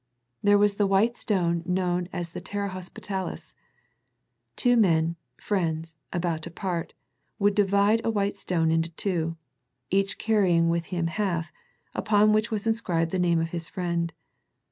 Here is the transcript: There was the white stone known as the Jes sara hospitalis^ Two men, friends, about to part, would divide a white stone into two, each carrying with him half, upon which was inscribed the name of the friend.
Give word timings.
There 0.41 0.57
was 0.57 0.77
the 0.77 0.87
white 0.87 1.15
stone 1.15 1.61
known 1.63 2.09
as 2.11 2.31
the 2.31 2.39
Jes 2.39 2.51
sara 2.53 2.69
hospitalis^ 2.71 3.53
Two 4.55 4.75
men, 4.75 5.15
friends, 5.37 5.95
about 6.11 6.41
to 6.41 6.49
part, 6.49 6.95
would 7.37 7.53
divide 7.53 8.01
a 8.03 8.09
white 8.09 8.35
stone 8.35 8.71
into 8.71 8.89
two, 8.95 9.37
each 9.91 10.17
carrying 10.17 10.69
with 10.69 10.85
him 10.85 11.05
half, 11.05 11.51
upon 11.93 12.33
which 12.33 12.49
was 12.49 12.65
inscribed 12.65 13.11
the 13.11 13.19
name 13.19 13.39
of 13.39 13.51
the 13.51 13.59
friend. 13.59 14.11